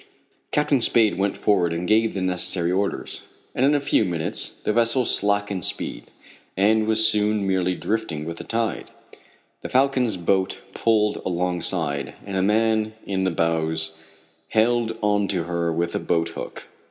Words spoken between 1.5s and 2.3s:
and gave the